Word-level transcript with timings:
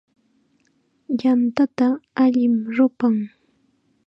Yantata 1.21 1.87
allim 2.23 2.55
rupan. 2.75 3.15